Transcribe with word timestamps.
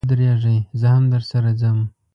و 0.03 0.07
درېږئ، 0.11 0.57
زه 0.79 0.87
هم 0.95 1.03
درسره 1.13 1.49
ځم. 1.61 1.79